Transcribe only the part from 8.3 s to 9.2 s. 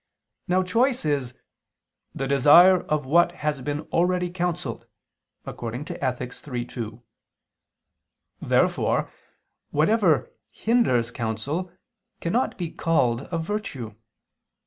Therefore